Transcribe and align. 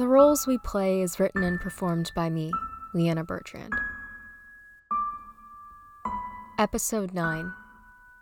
The 0.00 0.08
Roles 0.08 0.46
We 0.46 0.56
Play 0.56 1.02
is 1.02 1.20
written 1.20 1.42
and 1.42 1.60
performed 1.60 2.10
by 2.14 2.30
me, 2.30 2.50
Leiana 2.94 3.26
Bertrand. 3.26 3.74
Episode 6.58 7.12
9 7.12 7.52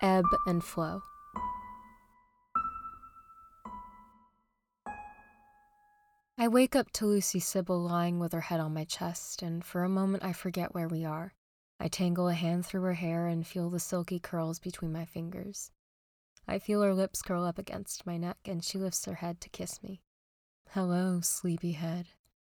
Ebb 0.03 0.25
and 0.49 0.65
Flow. 0.65 1.05
I 6.37 6.49
wake 6.49 6.75
up 6.75 6.91
to 6.95 7.07
Lucy-Sibyl 7.07 7.81
lying 7.81 8.19
with 8.19 8.33
her 8.33 8.41
head 8.41 8.59
on 8.59 8.75
my 8.75 8.83
chest, 8.83 9.41
and 9.41 9.65
for 9.65 9.85
a 9.85 9.89
moment 9.89 10.25
I 10.25 10.33
forget 10.33 10.75
where 10.75 10.89
we 10.89 11.05
are. 11.05 11.33
I 11.79 11.87
tangle 11.87 12.27
a 12.27 12.35
hand 12.35 12.67
through 12.67 12.83
her 12.83 12.95
hair 12.95 13.29
and 13.29 13.47
feel 13.47 13.71
the 13.71 13.79
silky 13.79 14.19
curls 14.19 14.59
between 14.59 14.91
my 14.91 15.05
fingers. 15.05 15.71
I 16.49 16.59
feel 16.59 16.83
her 16.83 16.93
lips 16.93 17.23
curl 17.23 17.45
up 17.45 17.57
against 17.57 18.05
my 18.05 18.17
neck, 18.17 18.39
and 18.47 18.65
she 18.65 18.79
lifts 18.79 19.05
her 19.05 19.15
head 19.15 19.41
to 19.43 19.49
kiss 19.49 19.81
me. 19.81 20.03
Hello, 20.73 21.21
sleepyhead, 21.23 22.09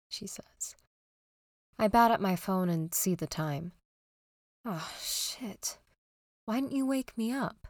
she 0.09 0.27
says. 0.27 0.75
I 1.79 1.87
bat 1.87 2.11
at 2.11 2.19
my 2.19 2.35
phone 2.35 2.67
and 2.67 2.93
see 2.93 3.15
the 3.15 3.25
time. 3.25 3.71
Oh, 4.65 4.91
shit. 5.01 5.77
Why 6.45 6.59
didn't 6.59 6.75
you 6.75 6.85
wake 6.85 7.17
me 7.17 7.31
up? 7.31 7.67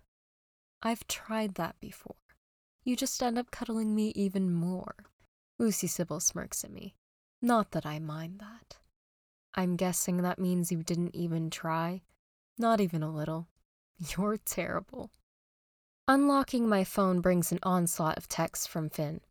I've 0.82 1.08
tried 1.08 1.56
that 1.56 1.80
before. 1.80 2.16
You 2.84 2.96
just 2.96 3.22
end 3.22 3.38
up 3.38 3.52
cuddling 3.52 3.94
me 3.94 4.14
even 4.16 4.52
more. 4.52 4.96
Lucy-Sibyl 5.60 6.20
smirks 6.20 6.64
at 6.64 6.72
me. 6.72 6.96
Not 7.40 7.72
that 7.72 7.86
I 7.86 8.00
mind 8.00 8.40
that. 8.40 8.80
I'm 9.54 9.76
guessing 9.76 10.18
that 10.18 10.40
means 10.40 10.72
you 10.72 10.82
didn't 10.82 11.16
even 11.16 11.52
try. 11.52 12.02
Not 12.58 12.82
even 12.82 13.04
a 13.04 13.14
little. 13.14 13.48
You're 14.18 14.38
terrible. 14.38 15.12
Unlocking 16.08 16.68
my 16.68 16.84
phone 16.84 17.22
brings 17.22 17.52
an 17.52 17.60
onslaught 17.62 18.18
of 18.18 18.28
texts 18.28 18.66
from 18.66 18.90
Finn. 18.90 19.22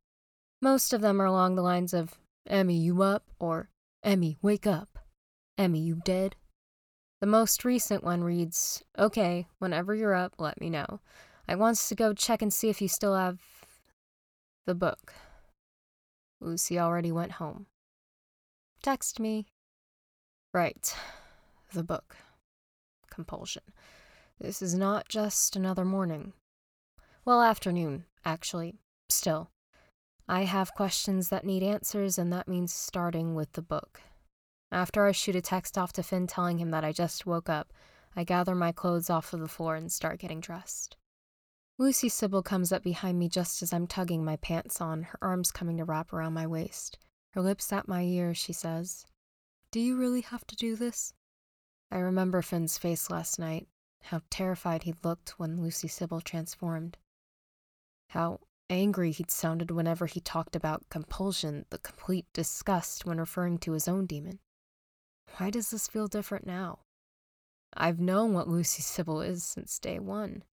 Most 0.63 0.93
of 0.93 1.01
them 1.01 1.21
are 1.21 1.27
along 1.27 1.55
the 1.55 1.63
lines 1.63 1.95
of, 1.95 2.19
Emmy, 2.47 2.77
you 2.77 3.03
up? 3.03 3.25
or 3.39 3.71
Emmy, 4.03 4.37
wake 4.43 4.67
up. 4.67 4.99
Emmy, 5.57 5.81
you 5.81 6.01
dead? 6.05 6.37
The 7.21 7.27
most 7.27 7.65
recent 7.65 8.03
one 8.03 8.25
reads, 8.25 8.83
Okay, 8.99 9.47
whenever 9.59 9.95
you're 9.95 10.15
up, 10.15 10.35
let 10.39 10.61
me 10.61 10.71
know. 10.71 11.01
I 11.49 11.55
wants 11.55 11.89
to 11.89 11.95
go 11.95 12.15
check 12.15 12.43
and 12.43 12.53
see 12.53 12.69
if 12.69 12.81
you 12.81 12.89
still 12.89 13.17
have 13.17 13.41
the 14.67 14.75
book. 14.75 15.13
Lucy 16.41 16.79
already 16.79 17.13
went 17.13 17.33
home. 17.33 17.67
Text 18.83 19.21
me. 19.21 19.47
Right. 20.55 20.95
The 21.73 21.83
book. 21.83 22.17
Compulsion. 23.11 23.63
This 24.41 24.63
is 24.63 24.75
not 24.75 25.09
just 25.09 25.57
another 25.57 25.85
morning. 25.85 26.33
Well, 27.25 27.43
afternoon, 27.43 28.05
actually. 28.25 28.79
Still. 29.09 29.51
I 30.31 30.45
have 30.45 30.75
questions 30.75 31.29
that 31.31 31.45
need 31.45 31.65
answers, 31.65 32.17
and 32.17 32.33
that 32.33 32.47
means 32.47 32.73
starting 32.73 33.35
with 33.35 33.51
the 33.55 33.63
book. 33.63 34.01
After 34.71 35.05
I 35.05 35.11
shoot 35.11 35.35
a 35.35 35.41
text 35.41 35.77
off 35.77 35.93
to 35.95 36.05
Finn 36.05 36.29
telling 36.29 36.59
him 36.59 36.71
that 36.71 36.85
I 36.85 36.93
just 36.93 37.27
woke 37.27 37.49
up, 37.49 37.73
I 38.15 38.23
gather 38.23 38.55
my 38.55 38.71
clothes 38.71 39.11
off 39.11 39.33
of 39.33 39.41
the 39.41 39.49
floor 39.49 39.75
and 39.75 39.91
start 39.91 40.21
getting 40.21 40.39
dressed. 40.39 40.97
Lucy-Sibyl 41.79 42.45
comes 42.45 42.71
up 42.71 42.85
behind 42.85 43.19
me 43.19 43.29
just 43.29 43.61
as 43.61 43.73
I'm 43.73 43.89
tugging 43.89 44.25
my 44.25 44.37
pants 44.37 44.81
on, 44.81 45.03
her 45.03 45.19
arms 45.21 45.51
coming 45.51 45.79
to 45.79 45.85
wrap 45.85 46.13
around 46.13 46.35
my 46.35 46.47
waist. 46.47 46.97
Her 47.33 47.43
lips 47.43 47.73
at 47.73 47.89
my 47.89 48.03
ear, 48.03 48.33
she 48.33 48.53
says, 48.53 49.05
Do 49.73 49.81
you 49.81 49.97
really 49.97 50.21
have 50.21 50.47
to 50.47 50.55
do 50.55 50.77
this? 50.77 51.13
I 51.91 51.99
remember 51.99 52.41
Finn's 52.41 52.79
face 52.79 53.11
last 53.11 53.41
night, 53.41 53.67
how 54.01 54.21
terrified 54.31 54.85
he'd 54.85 55.05
looked 55.05 55.41
when 55.41 55.61
Lucy-Sibyl 55.61 56.21
transformed. 56.21 56.99
How 58.11 58.39
angry 58.71 59.11
he'd 59.11 59.31
sounded 59.31 59.71
whenever 59.71 60.07
he 60.07 60.21
talked 60.21 60.57
about 60.57 60.89
compulsion, 60.89 61.67
the 61.71 61.79
complete 61.79 62.27
disgust 62.33 63.05
when 63.05 63.19
referring 63.19 63.59
to 63.59 63.73
his 63.73 63.89
own 63.89 64.07
demon. 64.07 64.39
Why 65.37 65.51
does 65.51 65.71
this 65.71 65.89
feel 65.89 66.07
different 66.09 66.47
now? 66.47 66.79
I've 67.75 68.01
known 68.01 68.33
what 68.33 68.49
Lucy-Sibyl 68.49 69.21
is 69.21 69.45
since 69.45 69.79
day 69.79 69.99
one. 69.99 70.45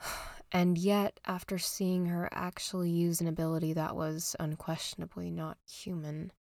And 0.52 0.76
yet, 0.76 1.20
after 1.26 1.58
seeing 1.58 2.06
her 2.06 2.28
actually 2.32 2.90
use 2.90 3.20
an 3.20 3.28
ability 3.28 3.72
that 3.74 3.94
was 3.94 4.34
unquestionably 4.40 5.30
not 5.30 5.58
human, 5.64 6.32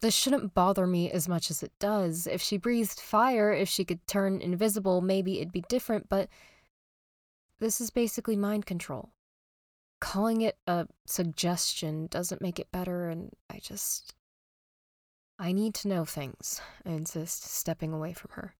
this 0.00 0.14
shouldn't 0.14 0.54
bother 0.54 0.86
me 0.86 1.10
as 1.10 1.28
much 1.28 1.50
as 1.50 1.60
it 1.64 1.72
does. 1.80 2.28
If 2.28 2.40
she 2.40 2.58
breathed 2.58 3.00
fire, 3.00 3.52
if 3.52 3.68
she 3.68 3.84
could 3.84 4.06
turn 4.06 4.40
invisible, 4.40 5.00
maybe 5.00 5.40
it'd 5.40 5.50
be 5.50 5.64
different, 5.68 6.08
but 6.08 6.28
this 7.58 7.80
is 7.80 7.90
basically 7.90 8.36
mind 8.36 8.66
control. 8.66 9.10
Calling 10.00 10.40
it 10.40 10.58
a 10.66 10.86
suggestion 11.06 12.06
doesn't 12.06 12.40
make 12.40 12.58
it 12.58 12.72
better, 12.72 13.08
and 13.08 13.32
I 13.48 13.58
just. 13.58 14.14
I 15.38 15.52
need 15.52 15.74
to 15.76 15.88
know 15.88 16.04
things, 16.04 16.60
I 16.84 16.90
insist, 16.90 17.44
stepping 17.44 17.92
away 17.92 18.12
from 18.12 18.32
her. 18.32 18.56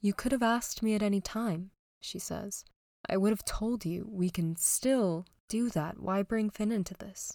You 0.00 0.12
could 0.12 0.32
have 0.32 0.42
asked 0.42 0.82
me 0.82 0.94
at 0.94 1.02
any 1.02 1.20
time, 1.20 1.70
she 2.00 2.18
says. 2.18 2.64
I 3.08 3.16
would 3.16 3.30
have 3.30 3.44
told 3.44 3.84
you 3.84 4.06
we 4.10 4.30
can 4.30 4.56
still 4.56 5.26
do 5.48 5.70
that. 5.70 5.98
Why 5.98 6.22
bring 6.22 6.50
Finn 6.50 6.72
into 6.72 6.94
this? 6.94 7.32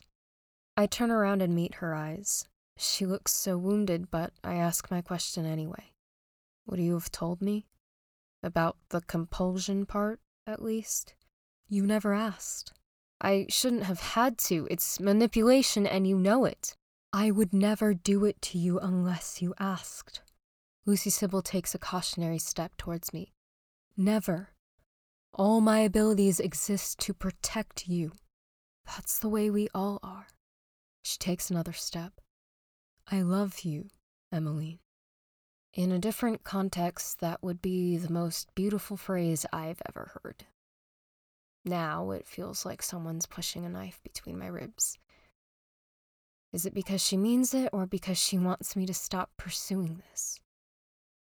I 0.78 0.86
turn 0.86 1.12
around 1.12 1.42
and 1.42 1.54
meet 1.56 1.76
her 1.76 1.94
eyes. 1.94 2.48
She 2.78 3.06
looks 3.06 3.34
so 3.34 3.58
wounded, 3.58 4.10
but 4.10 4.32
I 4.44 4.56
ask 4.56 4.90
my 4.90 5.02
question 5.02 5.46
anyway. 5.46 5.92
Would 6.66 6.80
you 6.80 6.94
have 6.94 7.12
told 7.12 7.42
me? 7.42 7.68
About 8.42 8.78
the 8.90 9.02
compulsion 9.02 9.86
part, 9.86 10.22
at 10.48 10.62
least? 10.62 11.16
You 11.68 11.86
never 11.86 12.14
asked. 12.14 12.74
I 13.22 13.46
shouldn't 13.50 13.84
have 13.84 14.00
had 14.00 14.38
to. 14.40 14.68
It's 14.72 15.00
manipulation, 15.00 15.86
and 15.86 16.08
you 16.08 16.18
know 16.18 16.46
it. 16.46 16.76
I 17.12 17.32
would 17.32 17.54
never 17.54 17.94
do 17.94 18.24
it 18.26 18.42
to 18.44 18.58
you 18.58 18.80
unless 18.80 19.42
you 19.42 19.54
asked. 19.60 20.22
Lucy-Sibyl 20.86 21.42
takes 21.42 21.76
a 21.76 21.80
cautionary 21.80 22.40
step 22.40 22.78
towards 22.78 23.14
me. 23.14 23.34
Never. 23.98 24.50
All 25.34 25.60
my 25.60 25.80
abilities 25.80 26.40
exist 26.40 27.00
to 27.00 27.14
protect 27.14 27.88
you. 27.88 28.14
That's 28.86 29.20
the 29.20 29.30
way 29.30 29.50
we 29.50 29.68
all 29.74 30.00
are. 30.02 30.28
She 31.04 31.18
takes 31.18 31.50
another 31.50 31.74
step. 31.74 32.14
I 33.12 33.22
love 33.22 33.60
you, 33.62 33.90
Emeline. 34.34 34.80
In 35.74 35.92
a 35.92 36.00
different 36.00 36.44
context, 36.44 37.20
that 37.20 37.44
would 37.44 37.62
be 37.62 37.98
the 37.98 38.12
most 38.12 38.54
beautiful 38.56 38.98
phrase 38.98 39.46
I've 39.52 39.82
ever 39.88 40.20
heard. 40.24 40.46
Now 41.66 42.12
it 42.12 42.28
feels 42.28 42.66
like 42.66 42.82
someone's 42.82 43.26
pushing 43.26 43.66
a 43.66 43.70
knife 43.70 44.00
between 44.04 44.40
my 44.40 44.48
ribs. 44.48 44.98
Is 46.52 46.66
it 46.66 46.74
because 46.74 47.02
she 47.02 47.18
means 47.18 47.54
it 47.54 47.70
or 47.72 47.86
because 47.86 48.18
she 48.18 48.38
wants 48.38 48.76
me 48.76 48.86
to 48.86 48.94
stop 48.94 49.32
pursuing 49.38 50.02
this? 50.10 50.40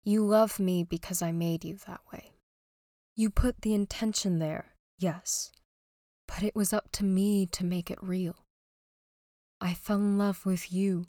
You 0.04 0.26
love 0.26 0.60
me 0.60 0.84
because 0.84 1.22
I 1.22 1.32
made 1.32 1.64
you 1.64 1.78
that 1.88 2.02
way. 2.12 2.34
You 3.16 3.30
put 3.30 3.62
the 3.62 3.74
intention 3.74 4.40
there, 4.40 4.74
yes, 5.00 5.52
but 6.28 6.44
it 6.44 6.56
was 6.56 6.74
up 6.74 6.92
to 6.94 7.06
me 7.06 7.46
to 7.48 7.64
make 7.64 7.90
it 7.90 7.98
real. 8.02 8.36
I 9.62 9.74
fell 9.74 9.98
in 9.98 10.18
love 10.18 10.46
with 10.46 10.72
you 10.72 11.06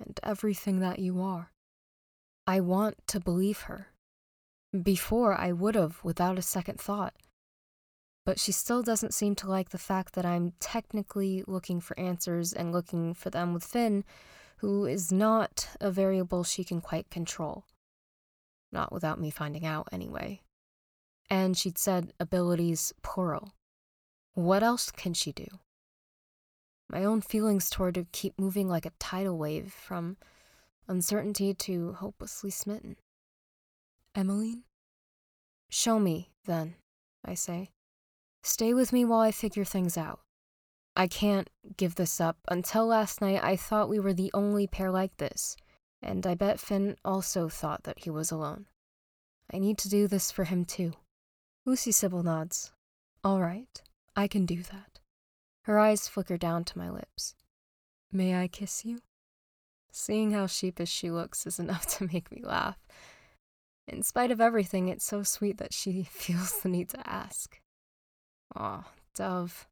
and 0.00 0.18
everything 0.22 0.80
that 0.80 0.98
you 0.98 1.20
are. 1.20 1.52
I 2.46 2.60
want 2.60 2.96
to 3.08 3.20
believe 3.20 3.62
her. 3.62 3.88
Before, 4.82 5.34
I 5.34 5.52
would 5.52 5.74
have 5.74 6.02
without 6.02 6.38
a 6.38 6.42
second 6.42 6.80
thought. 6.80 7.14
But 8.28 8.38
she 8.38 8.52
still 8.52 8.82
doesn't 8.82 9.14
seem 9.14 9.34
to 9.36 9.48
like 9.48 9.70
the 9.70 9.78
fact 9.78 10.12
that 10.14 10.26
I'm 10.26 10.52
technically 10.60 11.42
looking 11.46 11.80
for 11.80 11.98
answers 11.98 12.52
and 12.52 12.72
looking 12.72 13.14
for 13.14 13.30
them 13.30 13.54
with 13.54 13.64
Finn, 13.64 14.04
who 14.58 14.84
is 14.84 15.10
not 15.10 15.68
a 15.80 15.90
variable 15.90 16.44
she 16.44 16.62
can 16.62 16.82
quite 16.82 17.08
control. 17.08 17.64
Not 18.70 18.92
without 18.92 19.18
me 19.18 19.30
finding 19.30 19.64
out, 19.64 19.88
anyway 19.90 20.42
and 21.30 21.56
she'd 21.56 21.78
said 21.78 22.12
abilities 22.18 22.92
plural. 23.02 23.52
What 24.34 24.62
else 24.62 24.90
can 24.90 25.14
she 25.14 25.32
do? 25.32 25.46
My 26.90 27.04
own 27.04 27.20
feelings 27.20 27.68
toward 27.68 27.96
her 27.96 28.06
keep 28.12 28.38
moving 28.38 28.68
like 28.68 28.86
a 28.86 28.92
tidal 28.98 29.36
wave 29.36 29.72
from 29.72 30.16
uncertainty 30.86 31.52
to 31.52 31.92
hopelessly 31.94 32.50
smitten. 32.50 32.96
Emeline? 34.14 34.62
Show 35.70 35.98
me, 35.98 36.30
then, 36.46 36.76
I 37.24 37.34
say. 37.34 37.70
Stay 38.42 38.72
with 38.74 38.92
me 38.92 39.04
while 39.04 39.20
I 39.20 39.30
figure 39.30 39.64
things 39.64 39.96
out. 39.96 40.20
I 40.96 41.06
can't 41.06 41.48
give 41.76 41.94
this 41.94 42.20
up. 42.20 42.38
Until 42.48 42.86
last 42.86 43.20
night, 43.20 43.42
I 43.42 43.56
thought 43.56 43.88
we 43.88 44.00
were 44.00 44.12
the 44.12 44.30
only 44.34 44.66
pair 44.66 44.90
like 44.90 45.16
this, 45.18 45.56
and 46.02 46.26
I 46.26 46.34
bet 46.34 46.58
Finn 46.58 46.96
also 47.04 47.48
thought 47.48 47.84
that 47.84 48.00
he 48.00 48.10
was 48.10 48.30
alone. 48.30 48.66
I 49.52 49.58
need 49.58 49.78
to 49.78 49.88
do 49.88 50.08
this 50.08 50.30
for 50.30 50.44
him, 50.44 50.64
too. 50.64 50.92
Lucy-Sibyl 51.64 52.22
nods. 52.22 52.72
All 53.22 53.40
right, 53.40 53.80
I 54.16 54.26
can 54.26 54.44
do 54.46 54.62
that. 54.64 54.98
Her 55.62 55.78
eyes 55.78 56.08
flicker 56.08 56.36
down 56.36 56.64
to 56.64 56.78
my 56.78 56.90
lips. 56.90 57.34
May 58.10 58.34
I 58.34 58.48
kiss 58.48 58.84
you? 58.84 59.00
Seeing 59.92 60.32
how 60.32 60.46
sheepish 60.46 60.90
she 60.90 61.10
looks 61.10 61.46
is 61.46 61.58
enough 61.58 61.86
to 61.98 62.08
make 62.12 62.32
me 62.32 62.42
laugh. 62.42 62.78
In 63.86 64.02
spite 64.02 64.30
of 64.30 64.40
everything, 64.40 64.88
it's 64.88 65.04
so 65.04 65.22
sweet 65.22 65.58
that 65.58 65.72
she 65.72 66.02
feels 66.10 66.60
the 66.60 66.68
need 66.68 66.88
to 66.90 67.08
ask. 67.08 67.60
Aw, 68.56 68.84
Dove. 69.14 69.66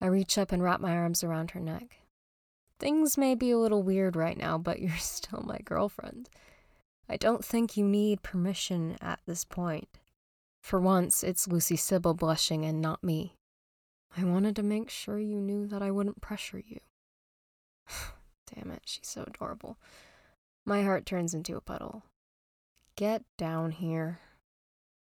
I 0.00 0.06
reach 0.06 0.38
up 0.38 0.52
and 0.52 0.62
wrap 0.62 0.80
my 0.80 0.96
arms 0.96 1.24
around 1.24 1.52
her 1.52 1.60
neck. 1.60 1.98
Things 2.78 3.18
may 3.18 3.34
be 3.34 3.50
a 3.50 3.58
little 3.58 3.82
weird 3.82 4.14
right 4.14 4.36
now, 4.36 4.58
but 4.58 4.78
you're 4.80 4.96
still 4.96 5.42
my 5.46 5.58
girlfriend. 5.64 6.28
I 7.08 7.16
don't 7.16 7.44
think 7.44 7.76
you 7.76 7.84
need 7.84 8.22
permission 8.22 8.96
at 9.00 9.20
this 9.26 9.44
point. 9.44 9.88
For 10.62 10.78
once, 10.78 11.24
it's 11.24 11.48
Lucy-Sibyl 11.48 12.14
blushing 12.14 12.64
and 12.64 12.80
not 12.80 13.02
me. 13.02 13.34
I 14.16 14.24
wanted 14.24 14.56
to 14.56 14.62
make 14.62 14.90
sure 14.90 15.18
you 15.18 15.40
knew 15.40 15.66
that 15.66 15.82
I 15.82 15.90
wouldn't 15.90 16.20
pressure 16.20 16.62
you. 16.64 16.80
Damn 18.54 18.70
it, 18.72 18.82
she's 18.84 19.06
so 19.06 19.24
adorable. 19.26 19.78
My 20.64 20.82
heart 20.82 21.06
turns 21.06 21.34
into 21.34 21.56
a 21.56 21.60
puddle. 21.60 22.02
Get 22.96 23.22
down 23.36 23.70
here. 23.70 24.20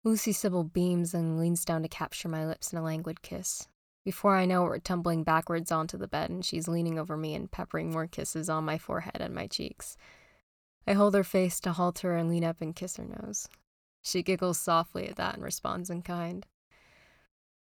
Lucy-Sibyl 0.05 0.65
beams 0.65 1.15
and 1.15 1.39
leans 1.39 1.65
down 1.65 1.83
to 1.83 1.89
capture 1.89 2.29
my 2.29 2.45
lips 2.45 2.73
in 2.73 2.79
a 2.79 2.83
languid 2.83 3.23
kiss. 3.23 3.69
Before 4.05 4.35
I 4.35 4.47
know 4.47 4.65
it, 4.65 4.69
we're 4.69 4.79
tumbling 4.79 5.23
backwards 5.23 5.71
onto 5.71 5.97
the 5.97 6.09
bed, 6.09 6.29
and 6.29 6.45
she's 6.45 6.67
leaning 6.67 6.99
over 6.99 7.17
me 7.17 7.35
and 7.35 7.51
peppering 7.51 7.93
more 7.93 8.09
kisses 8.09 8.51
on 8.51 8.65
my 8.65 8.79
forehead 8.79 9.19
and 9.21 9.33
my 9.33 9.47
cheeks. 9.47 9.97
I 10.89 10.95
hold 10.95 11.15
her 11.15 11.23
face 11.23 11.61
to 11.61 11.73
halt 11.73 12.01
her 12.01 12.17
and 12.17 12.29
lean 12.29 12.43
up 12.43 12.61
and 12.61 12.75
kiss 12.75 12.97
her 12.97 13.05
nose. 13.05 13.49
She 14.03 14.25
giggles 14.25 14.59
softly 14.59 15.09
at 15.09 15.17
that 15.17 15.35
and 15.35 15.45
responds 15.45 15.89
in 15.89 16.03
kind. 16.03 16.45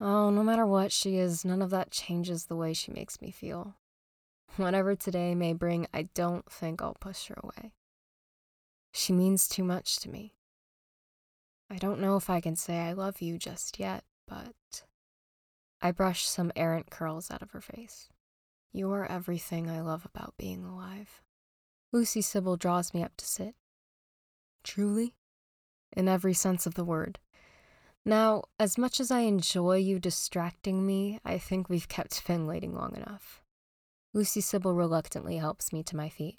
Oh, 0.01 0.31
no 0.31 0.43
matter 0.43 0.67
what 0.67 0.91
she 0.91 1.19
is, 1.19 1.45
none 1.45 1.63
of 1.63 1.71
that 1.71 1.93
changes 1.93 2.47
the 2.47 2.57
way 2.57 2.73
she 2.73 2.91
makes 2.91 3.23
me 3.23 3.31
feel. 3.31 3.77
Whatever 4.57 4.97
today 4.97 5.35
may 5.37 5.53
bring, 5.53 5.87
I 5.95 6.09
don't 6.15 6.51
think 6.51 6.83
I'll 6.83 6.97
push 6.99 7.29
her 7.29 7.37
away. 7.41 7.73
She 8.93 9.13
means 9.13 9.49
too 9.49 9.65
much 9.65 9.99
to 10.01 10.11
me. 10.11 10.33
I 11.71 11.77
don't 11.77 12.01
know 12.01 12.17
if 12.17 12.31
I 12.31 12.41
can 12.41 12.57
say 12.57 12.79
I 12.79 12.93
love 12.93 13.21
you 13.21 13.39
just 13.39 13.79
yet, 13.79 14.05
but. 14.27 14.85
I 15.83 15.91
brush 15.91 16.27
some 16.27 16.53
errant 16.57 16.91
curls 16.91 17.31
out 17.31 17.43
of 17.43 17.51
her 17.51 17.61
face. 17.61 18.09
You 18.73 18.91
are 18.93 19.11
everything 19.11 19.69
I 19.69 19.81
love 19.81 20.05
about 20.05 20.35
being 20.39 20.65
alive. 20.65 21.23
Lucy-Sibyl 21.93 22.57
draws 22.57 22.95
me 22.95 23.03
up 23.03 23.17
to 23.17 23.27
sit. 23.27 23.55
Truly? 24.65 25.15
In 25.97 26.09
every 26.09 26.35
sense 26.35 26.67
of 26.67 26.75
the 26.75 26.85
word. 26.85 27.19
Now, 28.05 28.45
as 28.59 28.79
much 28.79 29.01
as 29.01 29.11
I 29.11 29.21
enjoy 29.21 29.79
you 29.79 29.99
distracting 29.99 30.87
me, 30.87 31.19
I 31.25 31.39
think 31.39 31.69
we've 31.69 31.89
kept 31.89 32.21
Finn 32.21 32.47
long 32.47 32.95
enough. 32.97 33.43
Lucy-Sibyl 34.15 34.75
reluctantly 34.75 35.37
helps 35.39 35.73
me 35.73 35.83
to 35.83 35.97
my 35.97 36.09
feet. 36.09 36.39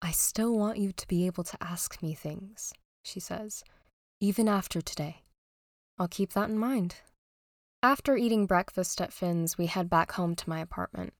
I 0.00 0.10
still 0.10 0.56
want 0.58 0.78
you 0.78 0.92
to 0.92 1.08
be 1.08 1.26
able 1.26 1.44
to 1.44 1.62
ask 1.62 2.02
me 2.02 2.14
things, 2.14 2.72
she 3.02 3.20
says, 3.20 3.62
even 4.20 4.48
after 4.48 4.80
today. 4.80 5.22
I'll 5.98 6.08
keep 6.08 6.32
that 6.32 6.50
in 6.50 6.58
mind. 6.58 6.96
After 7.82 8.16
eating 8.16 8.46
breakfast 8.46 9.00
at 9.00 9.12
Finn's, 9.12 9.56
we 9.56 9.66
head 9.66 9.88
back 9.88 10.12
home 10.12 10.34
to 10.36 10.48
my 10.48 10.60
apartment. 10.60 11.12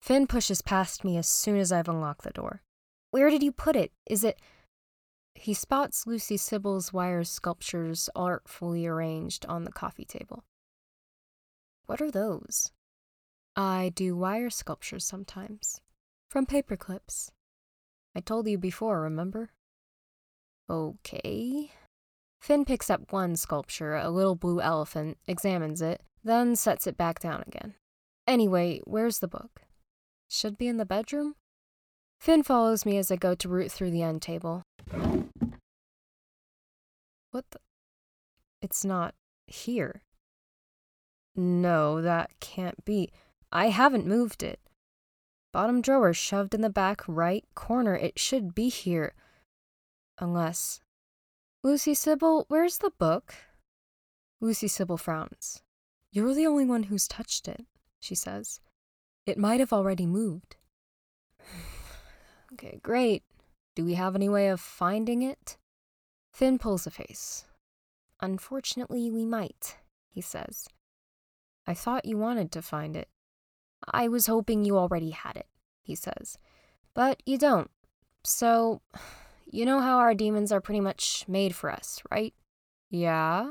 Finn 0.00 0.26
pushes 0.26 0.62
past 0.62 1.04
me 1.04 1.16
as 1.16 1.28
soon 1.28 1.58
as 1.58 1.72
I've 1.72 1.88
unlocked 1.88 2.22
the 2.22 2.30
door. 2.30 2.62
Where 3.10 3.30
did 3.30 3.42
you 3.42 3.52
put 3.52 3.76
it? 3.76 3.92
Is 4.06 4.24
it. 4.24 4.40
He 5.34 5.54
spots 5.54 6.06
Lucy-Sibyl's 6.06 6.92
wire 6.92 7.24
sculptures 7.24 8.10
artfully 8.14 8.86
arranged 8.86 9.46
on 9.46 9.64
the 9.64 9.72
coffee 9.72 10.04
table. 10.04 10.44
What 11.86 12.02
are 12.02 12.10
those? 12.10 12.72
I 13.56 13.92
do 13.94 14.16
wire 14.16 14.50
sculptures 14.50 15.04
sometimes, 15.04 15.80
from 16.28 16.46
paper 16.46 16.76
clips. 16.76 17.30
I 18.14 18.20
told 18.20 18.48
you 18.48 18.58
before, 18.58 19.00
remember? 19.00 19.50
Okay. 20.68 21.70
Finn 22.40 22.64
picks 22.64 22.88
up 22.88 23.12
one 23.12 23.36
sculpture, 23.36 23.96
a 23.96 24.10
little 24.10 24.36
blue 24.36 24.60
elephant, 24.60 25.18
examines 25.26 25.82
it, 25.82 26.02
then 26.22 26.56
sets 26.56 26.86
it 26.86 26.96
back 26.96 27.20
down 27.20 27.42
again. 27.46 27.74
Anyway, 28.26 28.80
where's 28.84 29.18
the 29.18 29.28
book? 29.28 29.62
Should 30.28 30.58
be 30.58 30.68
in 30.68 30.76
the 30.76 30.86
bedroom? 30.86 31.34
Finn 32.20 32.42
follows 32.42 32.84
me 32.84 32.98
as 32.98 33.10
I 33.10 33.16
go 33.16 33.34
to 33.34 33.48
root 33.48 33.70
through 33.70 33.90
the 33.90 34.02
end 34.02 34.22
table. 34.22 34.62
What 37.30 37.44
the? 37.50 37.58
It's 38.60 38.84
not 38.84 39.14
here. 39.46 40.02
No, 41.36 42.02
that 42.02 42.30
can't 42.40 42.84
be. 42.84 43.12
I 43.52 43.68
haven't 43.68 44.06
moved 44.06 44.42
it. 44.42 44.60
Bottom 45.52 45.80
drawer 45.80 46.12
shoved 46.12 46.54
in 46.54 46.60
the 46.60 46.70
back 46.70 47.02
right 47.06 47.44
corner. 47.54 47.94
It 47.94 48.18
should 48.18 48.54
be 48.54 48.68
here. 48.68 49.14
Unless. 50.18 50.80
Lucy-Sibyl, 51.62 52.46
where's 52.48 52.78
the 52.78 52.92
book? 52.98 53.34
Lucy-Sibyl 54.40 54.96
frowns. 54.96 55.62
You're 56.12 56.34
the 56.34 56.46
only 56.46 56.64
one 56.64 56.84
who's 56.84 57.08
touched 57.08 57.48
it, 57.48 57.66
she 57.98 58.14
says. 58.14 58.60
It 59.26 59.38
might 59.38 59.60
have 59.60 59.72
already 59.72 60.06
moved. 60.06 60.56
okay, 62.52 62.78
great. 62.82 63.24
Do 63.74 63.84
we 63.84 63.94
have 63.94 64.14
any 64.14 64.28
way 64.28 64.48
of 64.48 64.60
finding 64.60 65.22
it? 65.22 65.56
Finn 66.32 66.58
pulls 66.58 66.86
a 66.86 66.90
face. 66.90 67.44
Unfortunately, 68.20 69.10
we 69.10 69.24
might, 69.24 69.76
he 70.08 70.20
says. 70.20 70.68
I 71.66 71.74
thought 71.74 72.04
you 72.04 72.16
wanted 72.16 72.52
to 72.52 72.62
find 72.62 72.96
it. 72.96 73.08
I 73.92 74.08
was 74.08 74.26
hoping 74.26 74.64
you 74.64 74.78
already 74.78 75.10
had 75.10 75.36
it, 75.36 75.46
he 75.82 75.94
says. 75.94 76.38
But 76.94 77.22
you 77.26 77.38
don't. 77.38 77.70
So, 78.24 78.80
you 79.50 79.64
know 79.64 79.80
how 79.80 79.98
our 79.98 80.14
demons 80.14 80.52
are 80.52 80.60
pretty 80.60 80.80
much 80.80 81.24
made 81.28 81.54
for 81.54 81.70
us, 81.70 82.02
right? 82.10 82.34
Yeah. 82.90 83.50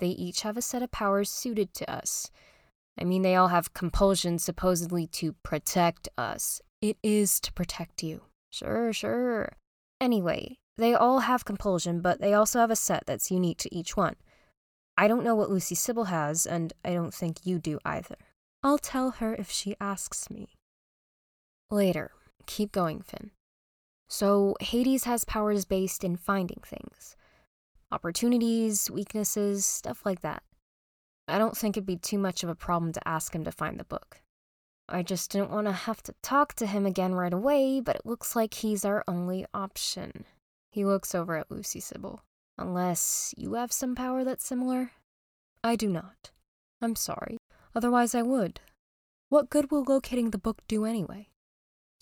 They 0.00 0.08
each 0.08 0.42
have 0.42 0.56
a 0.56 0.62
set 0.62 0.82
of 0.82 0.90
powers 0.90 1.30
suited 1.30 1.72
to 1.74 1.90
us. 1.90 2.30
I 2.98 3.04
mean, 3.04 3.22
they 3.22 3.34
all 3.36 3.48
have 3.48 3.74
compulsion 3.74 4.38
supposedly 4.38 5.06
to 5.08 5.34
protect 5.42 6.08
us. 6.16 6.60
It 6.80 6.96
is 7.02 7.40
to 7.40 7.52
protect 7.52 8.02
you. 8.02 8.22
Sure, 8.50 8.92
sure. 8.92 9.52
Anyway, 10.00 10.58
they 10.76 10.94
all 10.94 11.20
have 11.20 11.44
compulsion, 11.44 12.00
but 12.00 12.20
they 12.20 12.34
also 12.34 12.58
have 12.58 12.70
a 12.70 12.76
set 12.76 13.04
that's 13.06 13.30
unique 13.30 13.58
to 13.58 13.74
each 13.74 13.96
one. 13.96 14.16
I 14.96 15.08
don't 15.08 15.24
know 15.24 15.34
what 15.34 15.50
Lucy-Sibyl 15.50 16.04
has, 16.04 16.46
and 16.46 16.72
I 16.84 16.94
don't 16.94 17.14
think 17.14 17.38
you 17.44 17.58
do 17.58 17.78
either. 17.84 18.16
I'll 18.62 18.78
tell 18.78 19.10
her 19.12 19.34
if 19.34 19.50
she 19.50 19.74
asks 19.80 20.30
me. 20.30 20.48
Later. 21.70 22.12
Keep 22.46 22.72
going, 22.72 23.00
Finn. 23.00 23.30
So, 24.08 24.56
Hades 24.60 25.04
has 25.04 25.24
powers 25.24 25.64
based 25.64 26.04
in 26.04 26.16
finding 26.16 26.60
things 26.64 27.16
opportunities, 27.92 28.90
weaknesses, 28.90 29.64
stuff 29.64 30.04
like 30.04 30.20
that. 30.20 30.42
I 31.28 31.38
don't 31.38 31.56
think 31.56 31.76
it'd 31.76 31.86
be 31.86 31.96
too 31.96 32.18
much 32.18 32.42
of 32.42 32.48
a 32.48 32.54
problem 32.54 32.92
to 32.92 33.08
ask 33.08 33.34
him 33.34 33.44
to 33.44 33.52
find 33.52 33.78
the 33.78 33.84
book. 33.84 34.20
I 34.88 35.02
just 35.02 35.30
didn't 35.30 35.50
want 35.50 35.66
to 35.68 35.72
have 35.72 36.02
to 36.02 36.14
talk 36.20 36.54
to 36.54 36.66
him 36.66 36.84
again 36.84 37.14
right 37.14 37.32
away, 37.32 37.80
but 37.80 37.96
it 37.96 38.06
looks 38.06 38.36
like 38.36 38.54
he's 38.54 38.84
our 38.84 39.04
only 39.08 39.46
option. 39.54 40.24
He 40.70 40.84
looks 40.84 41.14
over 41.14 41.36
at 41.36 41.50
Lucy-Sibyl. 41.50 42.20
Unless 42.58 43.32
you 43.36 43.54
have 43.54 43.72
some 43.72 43.94
power 43.94 44.24
that's 44.24 44.44
similar? 44.44 44.90
I 45.62 45.76
do 45.76 45.88
not. 45.88 46.30
I'm 46.82 46.96
sorry. 46.96 47.38
Otherwise, 47.74 48.14
I 48.14 48.22
would. 48.22 48.60
What 49.30 49.50
good 49.50 49.70
will 49.70 49.84
locating 49.84 50.30
the 50.30 50.38
book 50.38 50.62
do 50.68 50.84
anyway? 50.84 51.28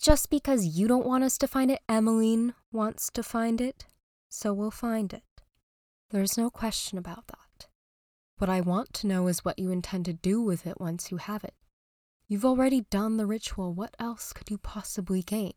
Just 0.01 0.29
because 0.29 0.77
you 0.77 0.87
don't 0.87 1.05
want 1.05 1.23
us 1.23 1.37
to 1.37 1.47
find 1.47 1.71
it, 1.71 1.81
Emeline 1.87 2.53
wants 2.71 3.09
to 3.11 3.23
find 3.23 3.61
it, 3.61 3.85
so 4.29 4.53
we'll 4.53 4.71
find 4.71 5.13
it. 5.13 5.23
There's 6.11 6.37
no 6.37 6.49
question 6.49 6.97
about 6.97 7.27
that. 7.27 7.67
What 8.37 8.49
I 8.49 8.61
want 8.61 8.93
to 8.95 9.07
know 9.07 9.27
is 9.27 9.45
what 9.45 9.57
you 9.57 9.71
intend 9.71 10.05
to 10.05 10.13
do 10.13 10.41
with 10.41 10.67
it 10.67 10.79
once 10.79 11.11
you 11.11 11.17
have 11.17 11.43
it. 11.43 11.53
You've 12.27 12.45
already 12.45 12.81
done 12.89 13.17
the 13.17 13.25
ritual, 13.25 13.73
what 13.73 13.95
else 13.99 14.33
could 14.33 14.49
you 14.49 14.57
possibly 14.57 15.21
gain? 15.21 15.53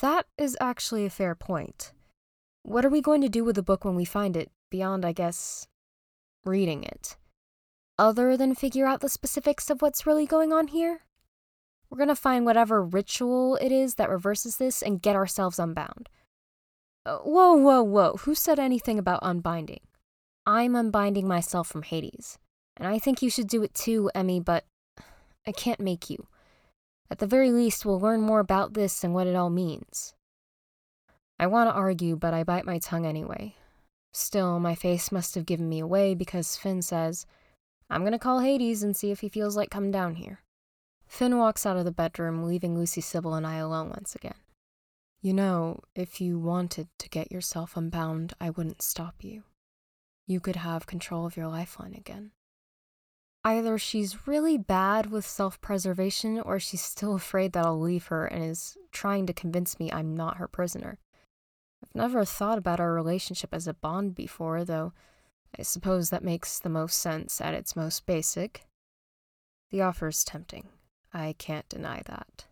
That 0.00 0.26
is 0.36 0.56
actually 0.60 1.04
a 1.04 1.10
fair 1.10 1.34
point. 1.34 1.92
What 2.62 2.84
are 2.84 2.90
we 2.90 3.00
going 3.00 3.22
to 3.22 3.28
do 3.28 3.42
with 3.42 3.56
the 3.56 3.62
book 3.62 3.84
when 3.84 3.96
we 3.96 4.04
find 4.04 4.36
it, 4.36 4.50
beyond, 4.70 5.04
I 5.04 5.12
guess, 5.12 5.66
reading 6.44 6.84
it? 6.84 7.16
Other 7.98 8.36
than 8.36 8.54
figure 8.54 8.86
out 8.86 9.00
the 9.00 9.08
specifics 9.08 9.70
of 9.70 9.82
what's 9.82 10.06
really 10.06 10.26
going 10.26 10.52
on 10.52 10.68
here? 10.68 11.00
We're 11.90 11.98
gonna 11.98 12.14
find 12.14 12.44
whatever 12.44 12.82
ritual 12.82 13.56
it 13.56 13.72
is 13.72 13.94
that 13.94 14.10
reverses 14.10 14.56
this 14.56 14.82
and 14.82 15.02
get 15.02 15.16
ourselves 15.16 15.58
unbound. 15.58 16.08
Uh, 17.06 17.18
whoa, 17.18 17.54
whoa, 17.54 17.82
whoa. 17.82 18.16
Who 18.22 18.34
said 18.34 18.58
anything 18.58 18.98
about 18.98 19.20
unbinding? 19.22 19.80
I'm 20.46 20.74
unbinding 20.74 21.26
myself 21.26 21.68
from 21.68 21.82
Hades. 21.82 22.38
And 22.76 22.86
I 22.86 22.98
think 22.98 23.22
you 23.22 23.30
should 23.30 23.48
do 23.48 23.62
it 23.62 23.74
too, 23.74 24.10
Emmy, 24.14 24.40
but 24.40 24.64
I 25.46 25.52
can't 25.52 25.80
make 25.80 26.10
you. 26.10 26.26
At 27.10 27.18
the 27.18 27.26
very 27.26 27.50
least, 27.50 27.86
we'll 27.86 28.00
learn 28.00 28.20
more 28.20 28.40
about 28.40 28.74
this 28.74 29.02
and 29.02 29.14
what 29.14 29.26
it 29.26 29.34
all 29.34 29.50
means. 29.50 30.14
I 31.40 31.46
want 31.46 31.70
to 31.70 31.74
argue, 31.74 32.16
but 32.16 32.34
I 32.34 32.44
bite 32.44 32.66
my 32.66 32.78
tongue 32.78 33.06
anyway. 33.06 33.54
Still, 34.12 34.58
my 34.58 34.74
face 34.74 35.12
must 35.12 35.34
have 35.34 35.46
given 35.46 35.68
me 35.68 35.80
away 35.80 36.14
because 36.14 36.56
Finn 36.56 36.82
says, 36.82 37.26
I'm 37.88 38.04
gonna 38.04 38.18
call 38.18 38.40
Hades 38.40 38.82
and 38.82 38.96
see 38.96 39.10
if 39.10 39.20
he 39.20 39.28
feels 39.28 39.56
like 39.56 39.70
coming 39.70 39.90
down 39.90 40.16
here. 40.16 40.40
Finn 41.08 41.38
walks 41.38 41.64
out 41.66 41.76
of 41.76 41.84
the 41.84 41.90
bedroom, 41.90 42.44
leaving 42.44 42.76
Lucy-Sibyl 42.76 43.34
and 43.34 43.46
I 43.46 43.56
alone 43.56 43.88
once 43.88 44.14
again. 44.14 44.34
You 45.20 45.32
know, 45.32 45.80
if 45.94 46.20
you 46.20 46.38
wanted 46.38 46.88
to 46.98 47.08
get 47.08 47.32
yourself 47.32 47.76
unbound, 47.76 48.34
I 48.40 48.50
wouldn't 48.50 48.82
stop 48.82 49.24
you. 49.24 49.42
You 50.26 50.38
could 50.38 50.56
have 50.56 50.86
control 50.86 51.26
of 51.26 51.36
your 51.36 51.48
lifeline 51.48 51.94
again. 51.94 52.32
either 53.44 53.78
she's 53.78 54.26
really 54.26 54.58
bad 54.58 55.10
with 55.10 55.26
self 55.26 55.60
preservation 55.60 56.38
or 56.38 56.60
she's 56.60 56.82
still 56.82 57.14
afraid 57.14 57.52
that 57.52 57.64
I'll 57.64 57.80
leave 57.80 58.06
her 58.08 58.26
and 58.26 58.44
is 58.44 58.76
trying 58.92 59.26
to 59.26 59.32
convince 59.32 59.78
me 59.80 59.90
I'm 59.90 60.14
not 60.14 60.36
her 60.36 60.46
prisoner. 60.46 60.98
I've 61.82 61.94
never 61.94 62.24
thought 62.24 62.58
about 62.58 62.80
our 62.80 62.92
relationship 62.92 63.54
as 63.54 63.66
a 63.66 63.74
bond 63.74 64.14
before, 64.14 64.64
though 64.64 64.92
I 65.58 65.62
suppose 65.62 66.10
that 66.10 66.22
makes 66.22 66.58
the 66.58 66.68
most 66.68 66.98
sense 66.98 67.40
at 67.40 67.54
its 67.54 67.74
most 67.74 68.04
basic. 68.04 68.66
The 69.70 69.80
offer 69.80 70.08
is 70.08 70.24
tempting. 70.24 70.68
I 71.12 71.34
can't 71.38 71.68
deny 71.68 72.02
that. 72.06 72.46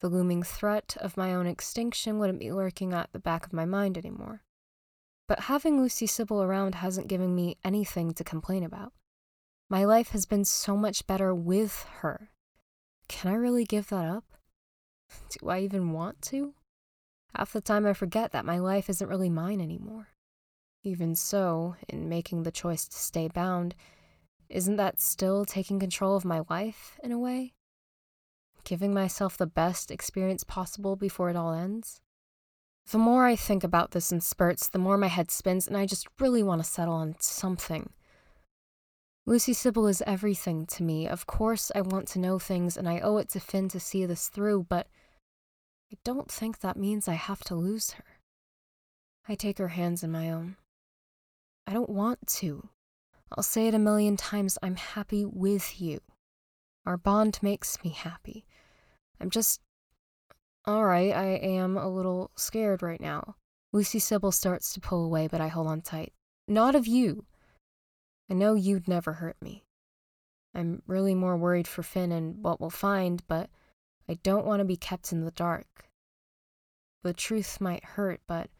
The 0.00 0.08
looming 0.08 0.42
threat 0.42 0.96
of 1.00 1.16
my 1.16 1.32
own 1.32 1.46
extinction 1.46 2.18
wouldn't 2.18 2.40
be 2.40 2.50
lurking 2.50 2.92
at 2.92 3.12
the 3.12 3.18
back 3.18 3.46
of 3.46 3.52
my 3.52 3.64
mind 3.64 3.96
anymore. 3.96 4.42
But 5.28 5.40
having 5.40 5.80
Lucy-Sibyl 5.80 6.42
around 6.42 6.74
hasn't 6.74 7.08
given 7.08 7.34
me 7.34 7.56
anything 7.64 8.12
to 8.14 8.24
complain 8.24 8.64
about. 8.64 8.92
My 9.70 9.84
life 9.84 10.10
has 10.10 10.26
been 10.26 10.44
so 10.44 10.76
much 10.76 11.06
better 11.06 11.34
with 11.34 11.86
her. 12.00 12.30
Can 13.08 13.30
I 13.30 13.36
really 13.36 13.64
give 13.64 13.88
that 13.88 14.06
up? 14.06 14.24
Do 15.30 15.48
I 15.48 15.60
even 15.60 15.92
want 15.92 16.20
to? 16.22 16.54
Half 17.34 17.52
the 17.52 17.60
time 17.60 17.86
I 17.86 17.94
forget 17.94 18.32
that 18.32 18.44
my 18.44 18.58
life 18.58 18.90
isn't 18.90 19.08
really 19.08 19.30
mine 19.30 19.60
anymore. 19.60 20.08
Even 20.82 21.14
so, 21.14 21.76
in 21.88 22.08
making 22.08 22.42
the 22.42 22.50
choice 22.50 22.86
to 22.88 22.96
stay 22.96 23.28
bound, 23.28 23.74
isn't 24.48 24.76
that 24.76 25.00
still 25.00 25.44
taking 25.44 25.78
control 25.78 26.16
of 26.16 26.24
my 26.24 26.42
life 26.50 26.98
in 27.02 27.12
a 27.12 27.18
way? 27.18 27.54
Giving 28.64 28.94
myself 28.94 29.36
the 29.36 29.46
best 29.46 29.90
experience 29.90 30.44
possible 30.44 30.96
before 30.96 31.30
it 31.30 31.36
all 31.36 31.52
ends? 31.52 32.00
The 32.90 32.98
more 32.98 33.26
I 33.26 33.36
think 33.36 33.64
about 33.64 33.90
this 33.90 34.12
in 34.12 34.20
spurts, 34.20 34.68
the 34.68 34.78
more 34.78 34.96
my 34.96 35.08
head 35.08 35.30
spins, 35.30 35.66
and 35.66 35.76
I 35.76 35.86
just 35.86 36.08
really 36.18 36.42
want 36.42 36.62
to 36.62 36.68
settle 36.68 36.94
on 36.94 37.16
something. 37.20 37.90
Lucy-Sibyl 39.24 39.86
is 39.86 40.02
everything 40.04 40.66
to 40.66 40.82
me. 40.82 41.06
Of 41.06 41.26
course, 41.26 41.70
I 41.74 41.80
want 41.80 42.08
to 42.08 42.18
know 42.18 42.38
things, 42.38 42.76
and 42.76 42.88
I 42.88 42.98
owe 43.00 43.18
it 43.18 43.28
to 43.30 43.40
Finn 43.40 43.68
to 43.68 43.78
see 43.80 44.04
this 44.04 44.28
through, 44.28 44.66
but 44.68 44.88
I 45.92 45.96
don't 46.04 46.30
think 46.30 46.58
that 46.58 46.76
means 46.76 47.06
I 47.06 47.14
have 47.14 47.44
to 47.44 47.54
lose 47.54 47.92
her. 47.92 48.04
I 49.28 49.36
take 49.36 49.58
her 49.58 49.68
hands 49.68 50.02
in 50.02 50.10
my 50.10 50.30
own. 50.30 50.56
I 51.66 51.72
don't 51.72 51.90
want 51.90 52.26
to. 52.38 52.68
I'll 53.30 53.44
say 53.44 53.68
it 53.68 53.74
a 53.74 53.78
million 53.78 54.16
times 54.16 54.58
I'm 54.62 54.76
happy 54.76 55.24
with 55.24 55.80
you. 55.80 56.00
Our 56.84 56.96
bond 56.96 57.38
makes 57.42 57.82
me 57.84 57.90
happy. 57.90 58.44
I'm 59.22 59.30
just. 59.30 59.60
Alright, 60.68 61.14
I 61.14 61.26
am 61.26 61.76
a 61.76 61.88
little 61.88 62.30
scared 62.36 62.82
right 62.82 63.00
now. 63.00 63.36
Lucy-Sibyl 63.72 64.32
starts 64.32 64.74
to 64.74 64.80
pull 64.80 65.04
away, 65.04 65.26
but 65.28 65.40
I 65.40 65.48
hold 65.48 65.66
on 65.66 65.80
tight. 65.80 66.12
Not 66.46 66.74
of 66.74 66.86
you. 66.86 67.24
I 68.30 68.34
know 68.34 68.54
you'd 68.54 68.86
never 68.86 69.14
hurt 69.14 69.36
me. 69.40 69.64
I'm 70.54 70.82
really 70.86 71.14
more 71.14 71.36
worried 71.36 71.66
for 71.66 71.82
Finn 71.82 72.12
and 72.12 72.42
what 72.44 72.60
we'll 72.60 72.70
find, 72.70 73.22
but 73.26 73.48
I 74.08 74.14
don't 74.22 74.44
want 74.44 74.60
to 74.60 74.64
be 74.64 74.76
kept 74.76 75.12
in 75.12 75.24
the 75.24 75.30
dark. 75.30 75.88
The 77.02 77.12
truth 77.12 77.60
might 77.60 77.84
hurt, 77.84 78.20
but 78.26 78.50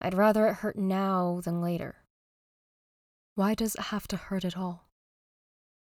I'd 0.00 0.14
rather 0.14 0.46
it 0.46 0.54
hurt 0.54 0.78
now 0.78 1.40
than 1.44 1.60
later. 1.60 1.96
Why 3.34 3.54
does 3.54 3.74
it 3.74 3.82
have 3.82 4.06
to 4.08 4.16
hurt 4.16 4.44
at 4.44 4.56
all? 4.56 4.88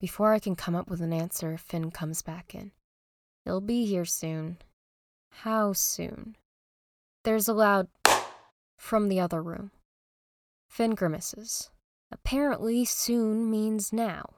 Before 0.01 0.33
I 0.33 0.39
can 0.39 0.55
come 0.55 0.77
up 0.77 0.89
with 0.89 1.01
an 1.01 1.13
answer, 1.13 1.57
Finn 1.57 1.91
comes 1.91 2.23
back 2.23 2.55
in. 2.55 2.73
He'll 3.49 3.63
be 3.63 3.87
here 3.87 4.05
soon. 4.05 4.59
How 5.31 5.73
soon? 5.73 6.37
There's 7.25 7.49
a 7.49 7.55
loud 7.55 7.89
from 8.77 9.09
the 9.09 9.21
other 9.21 9.41
room. 9.41 9.71
Finn 10.69 10.95
grimaces. 10.95 11.71
Apparently, 12.13 12.85
soon 12.85 13.51
means 13.51 13.91
now. 13.91 14.35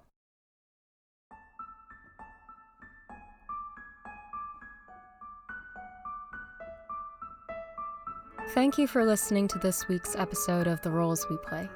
Thank 8.51 8.79
you 8.79 8.87
for 8.87 9.05
listening 9.05 9.49
to 9.49 9.59
this 9.59 9.89
week's 9.89 10.15
episode 10.15 10.69
of 10.69 10.81
The 10.83 10.91
Roles 10.93 11.29
We 11.29 11.37
Play. 11.39 11.69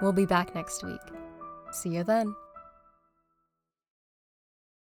We'll 0.00 0.12
be 0.12 0.24
back 0.24 0.54
next 0.54 0.84
week. 0.84 1.02
See 1.72 1.96
you 1.96 2.04
then. 2.04 2.32